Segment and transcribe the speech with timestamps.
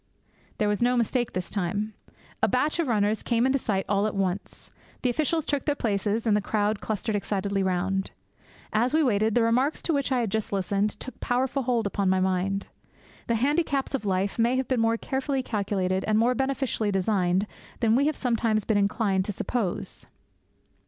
[0.57, 1.93] There was no mistake this time.
[2.41, 4.71] A batch of runners came into sight all at once,
[5.03, 8.09] the officials took their places, and the crowd clustered excitedly round.
[8.73, 12.09] As we waited, the remarks to which I had just listened took powerful hold upon
[12.09, 12.67] my mind.
[13.27, 17.45] The handicaps of life may have been more carefully calculated and more beneficently designed
[17.79, 20.07] than we have sometimes been inclined to suppose.